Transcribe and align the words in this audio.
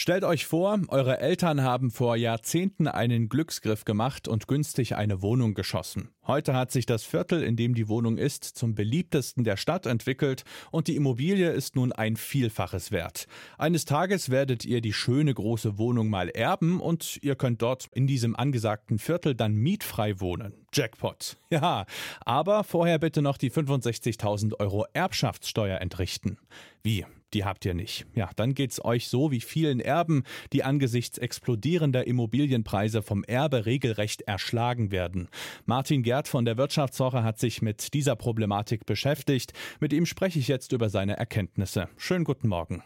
Stellt 0.00 0.24
euch 0.24 0.46
vor, 0.46 0.80
eure 0.88 1.20
Eltern 1.20 1.62
haben 1.62 1.90
vor 1.90 2.16
Jahrzehnten 2.16 2.88
einen 2.88 3.28
Glücksgriff 3.28 3.84
gemacht 3.84 4.28
und 4.28 4.48
günstig 4.48 4.96
eine 4.96 5.20
Wohnung 5.20 5.52
geschossen. 5.52 6.08
Heute 6.26 6.54
hat 6.54 6.72
sich 6.72 6.86
das 6.86 7.04
Viertel, 7.04 7.42
in 7.42 7.54
dem 7.54 7.74
die 7.74 7.86
Wohnung 7.86 8.16
ist, 8.16 8.44
zum 8.44 8.74
beliebtesten 8.74 9.44
der 9.44 9.58
Stadt 9.58 9.84
entwickelt 9.84 10.44
und 10.70 10.88
die 10.88 10.96
Immobilie 10.96 11.50
ist 11.50 11.76
nun 11.76 11.92
ein 11.92 12.16
Vielfaches 12.16 12.92
wert. 12.92 13.26
Eines 13.58 13.84
Tages 13.84 14.30
werdet 14.30 14.64
ihr 14.64 14.80
die 14.80 14.94
schöne 14.94 15.34
große 15.34 15.76
Wohnung 15.76 16.08
mal 16.08 16.30
erben 16.30 16.80
und 16.80 17.18
ihr 17.20 17.36
könnt 17.36 17.60
dort 17.60 17.90
in 17.92 18.06
diesem 18.06 18.34
angesagten 18.34 18.98
Viertel 18.98 19.34
dann 19.34 19.52
mietfrei 19.52 20.18
wohnen. 20.18 20.54
Jackpot. 20.72 21.36
Ja, 21.50 21.84
aber 22.24 22.64
vorher 22.64 22.98
bitte 22.98 23.20
noch 23.20 23.36
die 23.36 23.50
65.000 23.50 24.60
Euro 24.60 24.86
Erbschaftssteuer 24.94 25.78
entrichten. 25.80 26.38
Wie? 26.82 27.04
Die 27.34 27.44
habt 27.44 27.64
ihr 27.64 27.74
nicht. 27.74 28.06
Ja, 28.14 28.30
dann 28.36 28.54
geht's 28.54 28.84
euch 28.84 29.08
so 29.08 29.30
wie 29.30 29.40
vielen 29.40 29.80
Erben, 29.80 30.24
die 30.52 30.64
angesichts 30.64 31.18
explodierender 31.18 32.06
Immobilienpreise 32.06 33.02
vom 33.02 33.24
Erbe 33.24 33.66
regelrecht 33.66 34.22
erschlagen 34.22 34.90
werden. 34.90 35.28
Martin 35.66 36.02
Gerd 36.02 36.28
von 36.28 36.44
der 36.44 36.56
Wirtschaftswoche 36.56 37.22
hat 37.22 37.38
sich 37.38 37.62
mit 37.62 37.94
dieser 37.94 38.16
Problematik 38.16 38.86
beschäftigt. 38.86 39.52
Mit 39.80 39.92
ihm 39.92 40.06
spreche 40.06 40.38
ich 40.38 40.48
jetzt 40.48 40.72
über 40.72 40.88
seine 40.88 41.16
Erkenntnisse. 41.16 41.88
Schönen 41.96 42.24
guten 42.24 42.48
Morgen. 42.48 42.82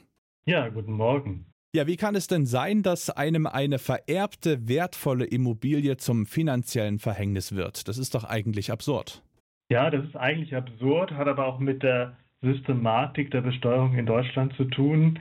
Ja, 0.47 0.69
guten 0.69 0.93
Morgen. 0.93 1.47
Ja, 1.75 1.89
wie 1.89 1.97
kann 1.97 2.15
es 2.15 2.29
denn 2.29 2.47
sein, 2.47 2.85
dass 2.85 3.11
einem 3.11 3.49
eine 3.49 3.81
vererbte, 3.81 4.69
wertvolle 4.69 5.25
Immobilie 5.25 5.97
zum 5.97 6.25
finanziellen 6.25 7.01
Verhängnis 7.01 7.57
wird? 7.57 7.89
Das 7.89 7.99
ist 7.99 8.15
doch 8.15 8.23
eigentlich 8.23 8.71
absurd. 8.71 9.25
Ja, 9.71 9.91
das 9.91 10.05
ist 10.05 10.17
eigentlich 10.17 10.55
absurd, 10.55 11.13
hat 11.13 11.27
aber 11.27 11.47
auch 11.47 11.59
mit 11.59 11.83
der 11.83 12.17
Systematik 12.45 13.31
der 13.31 13.41
Besteuerung 13.41 13.95
in 13.97 14.07
Deutschland 14.07 14.55
zu 14.55 14.65
tun. 14.65 15.19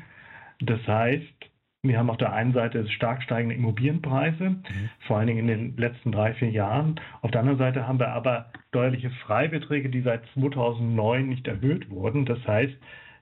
Das 0.60 0.86
heißt, 0.88 1.50
wir 1.86 1.98
haben 1.98 2.10
auf 2.10 2.18
der 2.18 2.32
einen 2.32 2.54
Seite 2.54 2.88
stark 2.90 3.24
steigende 3.24 3.56
Immobilienpreise, 3.56 4.52
mhm. 4.52 4.90
vor 5.06 5.18
allen 5.18 5.28
Dingen 5.28 5.40
in 5.40 5.48
den 5.48 5.78
letzten 5.78 6.14
drei, 6.14 6.34
vier 6.34 6.50
Jahren. 6.50 7.00
Auf 7.22 7.32
der 7.32 7.42
anderen 7.42 7.60
Seite 7.60 7.88
haben 7.88 8.00
wir 8.00 8.10
aber 8.10 8.52
steuerliche 8.70 9.10
Freibeträge, 9.26 9.90
die 9.90 10.02
seit 10.02 10.22
2009 10.34 11.28
nicht 11.28 11.46
erhöht 11.48 11.90
wurden. 11.90 12.26
Das 12.26 12.40
heißt, 12.48 12.74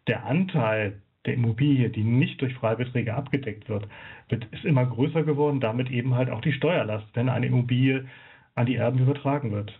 der 0.07 0.25
Anteil 0.25 1.01
der 1.25 1.35
Immobilie, 1.35 1.89
die 1.89 2.03
nicht 2.03 2.41
durch 2.41 2.53
Freibeträge 2.53 3.15
abgedeckt 3.15 3.67
wird, 3.67 3.87
wird 4.29 4.45
ist 4.51 4.65
immer 4.65 4.85
größer 4.85 5.23
geworden, 5.23 5.59
damit 5.59 5.89
eben 5.89 6.15
halt 6.15 6.29
auch 6.29 6.41
die 6.41 6.53
Steuerlast, 6.53 7.07
wenn 7.13 7.29
eine 7.29 7.47
Immobilie 7.47 8.05
an 8.53 8.65
die 8.65 8.75
Erben 8.75 8.99
übertragen 8.99 9.51
wird. 9.51 9.79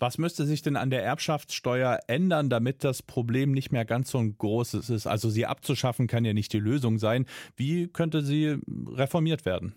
Was 0.00 0.18
müsste 0.18 0.44
sich 0.44 0.62
denn 0.62 0.76
an 0.76 0.90
der 0.90 1.02
Erbschaftssteuer 1.02 1.98
ändern, 2.06 2.48
damit 2.48 2.84
das 2.84 3.02
Problem 3.02 3.50
nicht 3.52 3.72
mehr 3.72 3.84
ganz 3.84 4.10
so 4.10 4.18
ein 4.18 4.36
großes 4.38 4.90
ist? 4.90 5.06
Also 5.06 5.28
sie 5.28 5.46
abzuschaffen 5.46 6.06
kann 6.06 6.24
ja 6.24 6.32
nicht 6.32 6.52
die 6.52 6.60
Lösung 6.60 6.98
sein. 6.98 7.26
Wie 7.56 7.88
könnte 7.88 8.22
sie 8.22 8.58
reformiert 8.86 9.44
werden? 9.44 9.74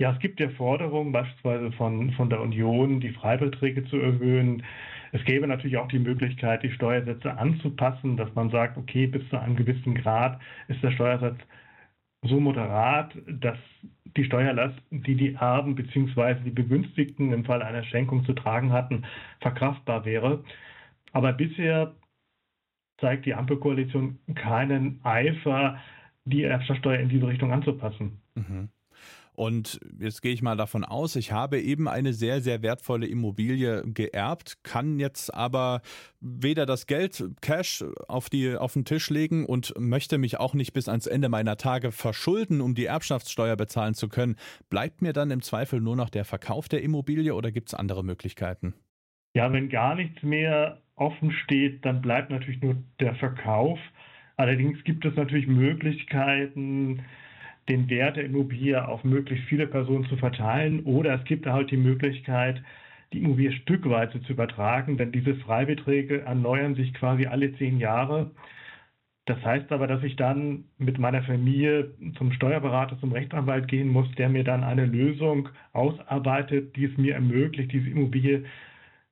Ja, 0.00 0.12
es 0.12 0.18
gibt 0.18 0.40
ja 0.40 0.48
Forderungen 0.48 1.12
beispielsweise 1.12 1.72
von, 1.72 2.10
von 2.12 2.30
der 2.30 2.40
Union, 2.40 3.00
die 3.00 3.10
Freibeträge 3.10 3.84
zu 3.84 3.98
erhöhen. 3.98 4.62
Es 5.12 5.22
gäbe 5.24 5.46
natürlich 5.46 5.76
auch 5.76 5.88
die 5.88 5.98
Möglichkeit, 5.98 6.62
die 6.62 6.72
Steuersätze 6.72 7.36
anzupassen, 7.36 8.16
dass 8.16 8.34
man 8.34 8.50
sagt, 8.50 8.78
okay, 8.78 9.06
bis 9.06 9.28
zu 9.28 9.38
einem 9.38 9.56
gewissen 9.56 9.94
Grad 9.94 10.40
ist 10.68 10.82
der 10.82 10.92
Steuersatz 10.92 11.36
so 12.22 12.38
moderat, 12.38 13.16
dass 13.26 13.58
die 14.16 14.24
Steuerlast, 14.24 14.78
die 14.90 15.14
die 15.14 15.34
Erben 15.34 15.74
bzw. 15.74 16.40
die 16.44 16.50
Begünstigten 16.50 17.32
im 17.32 17.44
Fall 17.44 17.62
einer 17.62 17.84
Schenkung 17.84 18.24
zu 18.24 18.32
tragen 18.32 18.72
hatten, 18.72 19.04
verkraftbar 19.40 20.04
wäre. 20.04 20.44
Aber 21.12 21.32
bisher 21.32 21.94
zeigt 23.00 23.26
die 23.26 23.34
Ampelkoalition 23.34 24.18
keinen 24.34 25.00
Eifer, 25.04 25.78
die 26.24 26.44
Erbschaftssteuer 26.44 27.00
in 27.00 27.08
diese 27.08 27.26
Richtung 27.26 27.52
anzupassen. 27.52 28.20
Mhm. 28.34 28.68
Und 29.40 29.80
jetzt 29.98 30.20
gehe 30.20 30.34
ich 30.34 30.42
mal 30.42 30.58
davon 30.58 30.84
aus, 30.84 31.16
ich 31.16 31.32
habe 31.32 31.58
eben 31.58 31.88
eine 31.88 32.12
sehr, 32.12 32.42
sehr 32.42 32.60
wertvolle 32.60 33.06
Immobilie 33.06 33.82
geerbt, 33.86 34.58
kann 34.64 34.98
jetzt 34.98 35.32
aber 35.32 35.80
weder 36.20 36.66
das 36.66 36.86
Geld, 36.86 37.24
Cash 37.40 37.82
auf, 38.06 38.28
die, 38.28 38.54
auf 38.54 38.74
den 38.74 38.84
Tisch 38.84 39.08
legen 39.08 39.46
und 39.46 39.72
möchte 39.78 40.18
mich 40.18 40.38
auch 40.38 40.52
nicht 40.52 40.74
bis 40.74 40.90
ans 40.90 41.06
Ende 41.06 41.30
meiner 41.30 41.56
Tage 41.56 41.90
verschulden, 41.90 42.60
um 42.60 42.74
die 42.74 42.84
Erbschaftssteuer 42.84 43.56
bezahlen 43.56 43.94
zu 43.94 44.10
können. 44.10 44.36
Bleibt 44.68 45.00
mir 45.00 45.14
dann 45.14 45.30
im 45.30 45.40
Zweifel 45.40 45.80
nur 45.80 45.96
noch 45.96 46.10
der 46.10 46.26
Verkauf 46.26 46.68
der 46.68 46.82
Immobilie 46.82 47.34
oder 47.34 47.50
gibt 47.50 47.68
es 47.68 47.74
andere 47.74 48.04
Möglichkeiten? 48.04 48.74
Ja, 49.34 49.50
wenn 49.54 49.70
gar 49.70 49.94
nichts 49.94 50.22
mehr 50.22 50.82
offen 50.96 51.32
steht, 51.32 51.82
dann 51.86 52.02
bleibt 52.02 52.28
natürlich 52.28 52.60
nur 52.60 52.76
der 53.00 53.14
Verkauf. 53.14 53.78
Allerdings 54.36 54.84
gibt 54.84 55.06
es 55.06 55.16
natürlich 55.16 55.46
Möglichkeiten, 55.46 57.06
den 57.70 57.88
Wert 57.88 58.16
der 58.16 58.24
Immobilie 58.24 58.86
auf 58.86 59.04
möglichst 59.04 59.46
viele 59.46 59.66
Personen 59.68 60.04
zu 60.06 60.16
verteilen 60.16 60.80
oder 60.84 61.14
es 61.14 61.24
gibt 61.24 61.46
halt 61.46 61.70
die 61.70 61.76
Möglichkeit, 61.76 62.60
die 63.12 63.20
Immobilie 63.22 63.52
stückweise 63.52 64.20
zu 64.22 64.32
übertragen, 64.32 64.96
denn 64.96 65.12
diese 65.12 65.36
Freibeträge 65.36 66.22
erneuern 66.22 66.74
sich 66.74 66.92
quasi 66.94 67.26
alle 67.26 67.52
zehn 67.56 67.78
Jahre. 67.78 68.32
Das 69.26 69.40
heißt 69.44 69.70
aber, 69.70 69.86
dass 69.86 70.02
ich 70.02 70.16
dann 70.16 70.64
mit 70.78 70.98
meiner 70.98 71.22
Familie 71.22 71.94
zum 72.18 72.32
Steuerberater, 72.32 72.98
zum 72.98 73.12
Rechtsanwalt 73.12 73.68
gehen 73.68 73.88
muss, 73.88 74.10
der 74.16 74.28
mir 74.28 74.42
dann 74.42 74.64
eine 74.64 74.86
Lösung 74.86 75.48
ausarbeitet, 75.72 76.74
die 76.74 76.86
es 76.86 76.98
mir 76.98 77.14
ermöglicht, 77.14 77.72
diese 77.72 77.90
Immobilie 77.90 78.44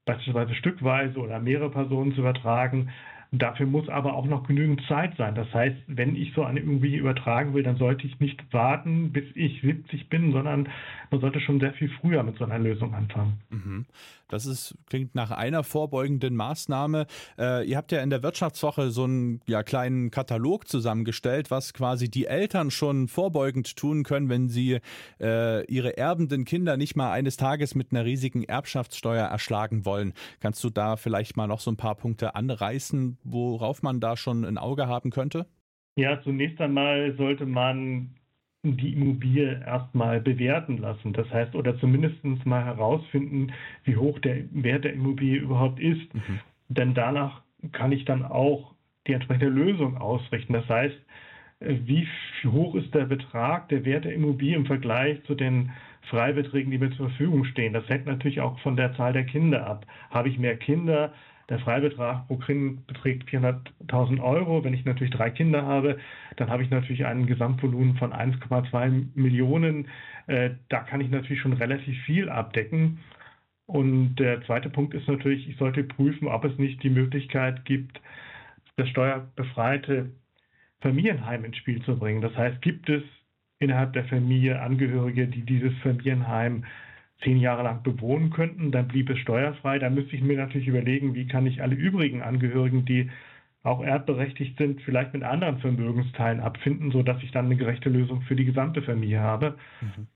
beispielsweise 0.05 0.55
stückweise 0.55 1.19
oder 1.21 1.39
mehrere 1.39 1.71
Personen 1.71 2.13
zu 2.15 2.21
übertragen. 2.21 2.91
Dafür 3.31 3.67
muss 3.67 3.89
aber 3.91 4.15
auch 4.15 4.25
noch 4.25 4.47
genügend 4.47 4.81
Zeit 4.89 5.17
sein. 5.19 5.35
Das 5.35 5.53
heißt, 5.53 5.77
wenn 5.87 6.17
ich 6.17 6.33
so 6.35 6.45
eine 6.45 6.61
Immobilie 6.61 6.99
übertragen 6.99 7.53
will, 7.53 7.63
dann 7.63 7.77
sollte 7.77 8.07
ich 8.07 8.19
nicht 8.21 8.41
warten, 8.53 9.13
bis 9.13 9.25
ich 9.35 9.61
70 9.61 10.09
bin, 10.09 10.33
sondern 10.33 10.69
man 11.11 11.21
sollte 11.21 11.41
schon 11.41 11.61
sehr 11.61 11.75
viel 11.75 11.91
früher 12.01 12.23
mit 12.23 12.39
so 12.39 12.45
einer 12.45 12.59
Lösung 12.59 12.95
anfangen. 12.95 13.39
Mhm. 13.51 13.87
Das 14.29 14.45
ist, 14.45 14.75
klingt 14.87 15.15
nach 15.15 15.31
einer 15.31 15.65
vorbeugenden 15.65 16.37
Maßnahme. 16.37 17.07
Äh, 17.39 17.67
ihr 17.67 17.79
habt 17.79 17.93
ja 17.93 18.03
in 18.03 18.11
der 18.11 18.23
Wirtschaftswoche 18.23 18.91
so 18.91 19.05
einen 19.05 19.41
ja, 19.47 19.63
kleinen 19.63 20.11
Katalog 20.11 20.69
zusammengestellt, 20.69 21.51
was 21.51 21.73
quasi 21.73 22.11
die 22.11 22.27
Eltern 22.27 22.71
schon 22.71 23.09
vorbeugend 23.09 23.77
tun 23.77 24.05
können, 24.05 24.29
wenn 24.29 24.49
sie 24.49 24.81
äh, 25.21 25.65
ihre 25.65 25.97
erbenden 25.97 26.45
Kinder 26.45 26.77
nicht 26.77 26.95
mal 26.95 27.11
eines 27.11 27.39
Tages 27.39 27.75
mit 27.75 27.91
einer 27.91 28.05
riesigen 28.05 28.45
Erbschaftssteuer 28.45 29.25
erschlagen 29.25 29.87
wollen. 29.87 30.13
Kannst 30.41 30.63
du 30.63 30.69
da 30.69 30.97
vielleicht 30.97 31.39
mal 31.39 31.47
noch 31.47 31.61
so 31.61 31.71
ein 31.71 31.77
paar 31.77 31.95
Punkte 31.95 32.35
anreißen, 32.35 33.18
worauf 33.25 33.83
man 33.83 34.01
da 34.01 34.17
schon 34.17 34.45
ein 34.45 34.59
Auge 34.59 34.87
haben 34.87 35.11
könnte? 35.11 35.47
Ja, 35.97 36.21
zunächst 36.23 36.61
einmal 36.61 37.15
sollte 37.17 37.47
man 37.47 38.15
die 38.63 38.93
Immobilie 38.93 39.63
erstmal 39.65 40.21
bewerten 40.21 40.79
lassen. 40.79 41.13
Das 41.13 41.29
heißt, 41.31 41.55
oder 41.55 41.79
zumindest 41.79 42.25
mal 42.45 42.65
herausfinden, 42.65 43.53
wie 43.85 43.97
hoch 43.97 44.19
der 44.19 44.45
Wert 44.53 44.85
der 44.85 44.93
Immobilie 44.93 45.39
überhaupt 45.39 45.81
ist. 45.81 46.13
Mhm. 46.15 46.41
Denn 46.69 46.95
danach 46.95 47.43
kann 47.73 47.93
ich 47.93 48.05
dann 48.05 48.25
auch 48.25 48.75
die 49.07 49.13
entsprechende 49.13 49.49
Lösung 49.49 49.97
ausrichten. 49.97 50.53
Das 50.53 50.69
heißt, 50.69 50.97
wie 51.61 52.07
hoch 52.47 52.75
ist 52.75 52.95
der 52.95 53.07
Betrag, 53.07 53.69
der 53.69 53.85
Wert 53.85 54.05
der 54.05 54.15
Immobilie 54.15 54.57
im 54.57 54.67
Vergleich 54.67 55.23
zu 55.25 55.35
den 55.35 55.73
Freibeträgen, 56.03 56.71
die 56.71 56.79
mir 56.79 56.91
zur 56.93 57.09
Verfügung 57.09 57.45
stehen. 57.45 57.73
Das 57.73 57.89
hängt 57.89 58.07
natürlich 58.07 58.41
auch 58.41 58.59
von 58.61 58.77
der 58.77 58.95
Zahl 58.95 59.13
der 59.13 59.25
Kinder 59.25 59.67
ab. 59.67 59.87
Habe 60.11 60.29
ich 60.29 60.39
mehr 60.39 60.57
Kinder, 60.57 61.13
der 61.49 61.59
Freibetrag 61.61 62.27
pro 62.27 62.37
Kind 62.37 62.87
beträgt 62.87 63.29
400.000 63.29 64.23
Euro. 64.23 64.65
Wenn 64.65 64.75
ich 64.75 64.85
natürlich 64.85 65.15
drei 65.15 65.31
Kinder 65.31 65.63
habe, 65.63 65.99
dann 66.37 66.51
habe 66.51 66.63
ich 66.63 66.71
natürlich 66.71 67.07
ein 67.07 67.27
Gesamtvolumen 67.27 67.97
von 67.97 68.13
1,2 68.13 69.09
Millionen. 69.15 69.89
Äh, 70.27 70.51
da 70.69 70.81
kann 70.81 71.01
ich 71.01 71.11
natürlich 71.11 71.41
schon 71.41 71.55
relativ 71.55 71.99
viel 72.05 72.29
abdecken. 72.29 72.99
Und 73.67 74.17
der 74.17 74.43
zweite 74.43 74.71
Punkt 74.71 74.95
ist 74.95 75.09
natürlich, 75.09 75.49
ich 75.49 75.57
sollte 75.57 75.85
prüfen, 75.85 76.29
ob 76.29 76.45
es 76.45 76.57
nicht 76.59 76.83
die 76.83 76.91
Möglichkeit 76.91 77.65
gibt, 77.65 78.01
das 78.77 78.89
steuerbefreite 78.89 80.11
Familienheim 80.81 81.45
ins 81.45 81.57
Spiel 81.57 81.83
zu 81.83 81.99
bringen. 81.99 82.23
Das 82.23 82.37
heißt, 82.37 82.63
gibt 82.63 82.89
es 82.89 83.03
innerhalb 83.59 83.93
der 83.95 84.05
Familie 84.05 84.61
Angehörige, 84.61 85.27
die 85.27 85.43
dieses 85.43 85.77
Familienheim 85.79 86.65
zehn 87.23 87.39
Jahre 87.39 87.65
lang 87.65 87.83
bewohnen 87.83 88.31
könnten, 88.31 88.71
dann 88.71 88.89
blieb 88.89 89.11
es 89.11 89.19
steuerfrei. 89.19 89.79
Da 89.79 89.91
müsste 89.91 90.17
ich 90.17 90.23
mir 90.23 90.37
natürlich 90.37 90.69
überlegen, 90.69 91.15
wie 91.15 91.27
kann 91.27 91.47
ich 91.47 91.63
alle 91.63 91.75
übrigen 91.75 92.23
Angehörigen, 92.23 92.85
die 92.85 93.11
auch 93.63 93.83
erbberechtigt 93.83 94.57
sind, 94.57 94.81
vielleicht 94.83 95.13
mit 95.13 95.25
anderen 95.25 95.59
Vermögensteilen 95.59 96.41
abfinden, 96.41 96.93
sodass 96.93 97.23
ich 97.23 97.33
dann 97.33 97.47
eine 97.47 97.57
gerechte 97.57 97.89
Lösung 97.89 98.23
für 98.23 98.37
die 98.37 98.45
gesamte 98.45 98.83
Familie 98.83 99.21
habe. 99.21 99.59
Mhm. 99.81 100.07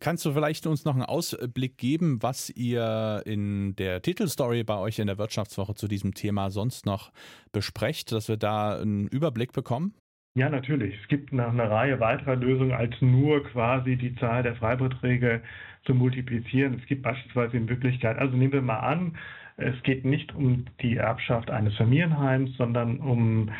Kannst 0.00 0.24
du 0.24 0.32
vielleicht 0.32 0.66
uns 0.66 0.84
noch 0.84 0.94
einen 0.94 1.02
Ausblick 1.02 1.76
geben, 1.76 2.22
was 2.22 2.50
ihr 2.50 3.22
in 3.26 3.74
der 3.76 4.00
Titelstory 4.00 4.62
bei 4.62 4.76
euch 4.78 5.00
in 5.00 5.08
der 5.08 5.18
Wirtschaftswoche 5.18 5.74
zu 5.74 5.88
diesem 5.88 6.14
Thema 6.14 6.50
sonst 6.50 6.86
noch 6.86 7.10
besprecht, 7.50 8.12
dass 8.12 8.28
wir 8.28 8.36
da 8.36 8.78
einen 8.78 9.08
Überblick 9.08 9.52
bekommen? 9.52 9.94
Ja, 10.38 10.48
natürlich. 10.48 10.94
Es 11.02 11.08
gibt 11.08 11.32
noch 11.32 11.48
eine 11.48 11.68
Reihe 11.68 11.98
weiterer 11.98 12.36
Lösungen 12.36 12.70
als 12.70 12.94
nur 13.02 13.42
quasi 13.42 13.96
die 13.96 14.14
Zahl 14.14 14.44
der 14.44 14.54
Freibeträge 14.54 15.42
zu 15.84 15.96
multiplizieren. 15.96 16.74
Es 16.80 16.86
gibt 16.86 17.02
beispielsweise 17.02 17.58
die 17.58 17.64
Möglichkeit, 17.72 18.16
also 18.18 18.36
nehmen 18.36 18.52
wir 18.52 18.62
mal 18.62 18.78
an, 18.78 19.16
Es 19.56 19.82
geht 19.82 20.04
nicht 20.04 20.32
um 20.36 20.66
die 20.80 20.94
Erbschaft 20.96 21.50
eines 21.50 21.74
Familienheims, 21.76 22.56
sondern 22.56 23.00
um 23.00 23.50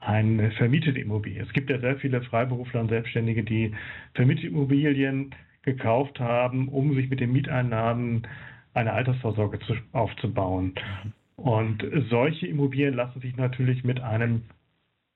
eine 0.00 0.50
vermietete 0.50 0.98
Immobilie. 0.98 1.40
Es 1.40 1.52
gibt 1.52 1.70
ja 1.70 1.78
sehr 1.78 1.94
viele 1.98 2.20
Freiberufler 2.22 2.80
und 2.80 2.88
Selbstständige, 2.88 3.44
die 3.44 3.72
vermietete 4.14 4.48
Immobilien 4.48 5.32
gekauft 5.62 6.18
haben, 6.18 6.68
um 6.68 6.96
sich 6.96 7.08
mit 7.10 7.20
den 7.20 7.30
Mieteinnahmen 7.30 8.26
eine 8.74 8.92
Altersvorsorge 8.92 9.60
zu, 9.60 9.76
aufzubauen. 9.92 10.74
Und 11.36 11.84
solche 12.10 12.48
Immobilien 12.48 12.94
lassen 12.94 13.20
sich 13.20 13.36
natürlich 13.36 13.84
mit 13.84 14.00
einem 14.00 14.42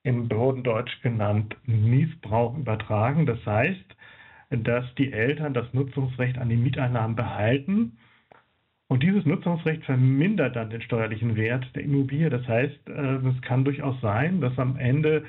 im 0.04 0.28
Behördendeutsch 0.28 1.00
genannt 1.02 1.56
Miesbrauch 1.64 2.56
übertragen. 2.56 3.26
Das 3.26 3.44
heißt, 3.46 3.96
dass 4.50 4.84
die 4.96 5.12
Eltern 5.12 5.54
das 5.54 5.72
Nutzungsrecht 5.72 6.38
an 6.38 6.48
den 6.48 6.62
Mieteinnahmen 6.62 7.16
behalten. 7.16 7.98
Und 8.88 9.02
dieses 9.02 9.24
Nutzungsrecht 9.24 9.84
vermindert 9.84 10.56
dann 10.56 10.70
den 10.70 10.82
steuerlichen 10.82 11.36
Wert 11.36 11.64
der 11.74 11.82
Immobilie. 11.82 12.28
Das 12.28 12.46
heißt, 12.46 12.88
äh, 12.88 13.16
es 13.16 13.40
kann 13.42 13.64
durchaus 13.64 13.98
sein, 14.02 14.40
dass 14.40 14.58
am 14.58 14.76
Ende 14.76 15.24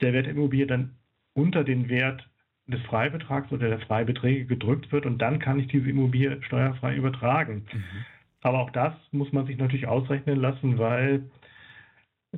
der 0.00 0.12
Wert 0.12 0.26
der 0.26 0.32
Immobilie 0.32 0.66
dann 0.66 0.96
unter 1.34 1.62
den 1.62 1.88
Wert 1.88 2.28
des 2.66 2.80
Freibetrags 2.82 3.50
oder 3.52 3.68
der 3.68 3.80
Freibeträge 3.80 4.46
gedrückt 4.46 4.92
wird 4.92 5.06
und 5.06 5.18
dann 5.18 5.38
kann 5.38 5.58
ich 5.58 5.68
diese 5.68 5.88
Immobilie 5.88 6.42
steuerfrei 6.42 6.96
übertragen. 6.96 7.66
Mhm. 7.72 8.04
Aber 8.42 8.58
auch 8.60 8.70
das 8.70 8.92
muss 9.10 9.32
man 9.32 9.46
sich 9.46 9.56
natürlich 9.58 9.86
ausrechnen 9.86 10.40
lassen, 10.40 10.78
weil 10.78 11.24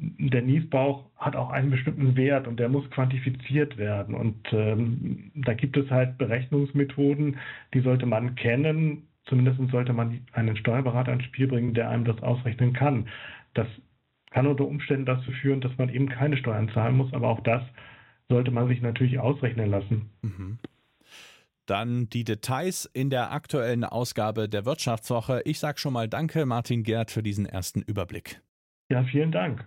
der 0.00 0.43
Niesbauch 0.43 1.05
hat 1.17 1.37
auch 1.37 1.50
einen 1.50 1.70
bestimmten 1.70 2.17
Wert 2.17 2.49
und 2.49 2.58
der 2.58 2.69
muss 2.69 2.88
quantifiziert 2.91 3.76
werden. 3.76 4.14
Und 4.14 4.37
ähm, 4.52 5.31
da 5.35 5.55
gibt 5.55 5.76
es 5.76 5.91
halt 5.91 6.17
Berechnungsmethoden, 6.19 7.38
die 7.75 7.81
sollte 7.81 8.06
man 8.06 8.35
kennen. 8.35 9.08
Zumindest 9.26 9.61
sollte 9.70 9.93
man 9.93 10.20
einen 10.32 10.56
Steuerberater 10.56 11.12
ins 11.12 11.25
Spiel 11.25 11.47
bringen, 11.47 11.75
der 11.75 11.91
einem 11.91 12.05
das 12.05 12.20
ausrechnen 12.23 12.73
kann. 12.73 13.08
Das 13.55 13.67
kann 14.31 14.47
unter 14.47 14.67
Umständen 14.67 15.06
dazu 15.06 15.31
führen, 15.32 15.61
dass 15.61 15.76
man 15.76 15.88
eben 15.88 16.08
keine 16.08 16.37
Steuern 16.37 16.70
zahlen 16.70 16.97
muss, 16.97 17.12
aber 17.12 17.29
auch 17.29 17.41
das 17.41 17.62
sollte 18.29 18.50
man 18.50 18.69
sich 18.69 18.81
natürlich 18.81 19.19
ausrechnen 19.19 19.70
lassen. 19.70 20.11
Mhm. 20.23 20.58
Dann 21.67 22.08
die 22.08 22.25
Details 22.25 22.88
in 22.94 23.11
der 23.11 23.32
aktuellen 23.32 23.85
Ausgabe 23.85 24.49
der 24.49 24.64
Wirtschaftswoche. 24.64 25.43
Ich 25.44 25.58
sage 25.58 25.79
schon 25.79 25.93
mal 25.93 26.08
Danke, 26.08 26.47
Martin 26.47 26.82
Gerd, 26.82 27.11
für 27.11 27.23
diesen 27.23 27.47
ersten 27.47 27.82
Überblick. 27.82 28.41
Ja, 28.91 29.05
vielen 29.05 29.31
Dank. 29.31 29.67